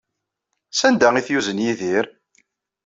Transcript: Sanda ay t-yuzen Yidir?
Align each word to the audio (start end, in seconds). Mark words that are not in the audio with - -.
Sanda 0.71 1.07
ay 1.15 1.23
t-yuzen 1.27 1.63
Yidir? 1.63 2.05